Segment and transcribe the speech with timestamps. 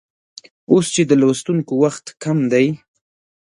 [0.71, 2.65] اوس چې د لوستونکو وخت کم دی